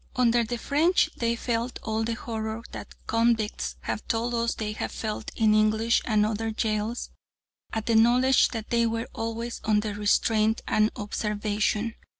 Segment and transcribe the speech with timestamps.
[0.15, 4.91] Under the French they felt all the horror that convicts have told us they have
[4.91, 7.11] felt in English and other jails
[7.71, 11.93] at the knowledge that they were always under restraint and observation.